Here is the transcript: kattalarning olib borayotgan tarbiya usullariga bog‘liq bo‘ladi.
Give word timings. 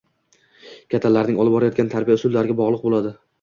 kattalarning 0.93 1.37
olib 1.43 1.55
borayotgan 1.57 1.93
tarbiya 1.93 2.19
usullariga 2.21 2.59
bog‘liq 2.63 2.83
bo‘ladi. 2.89 3.15